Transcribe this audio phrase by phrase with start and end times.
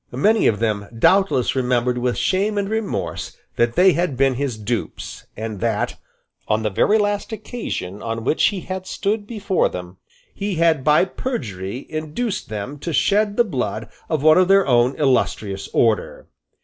[0.13, 5.27] Many of them doubtless remembered with shame and remorse that they had been his dupes,
[5.37, 5.97] and that,
[6.47, 9.97] on the very last occasion on which he had stood before them,
[10.33, 14.95] he had by perjury induced them to shed the blood of one of their own
[14.95, 16.27] illustrious order.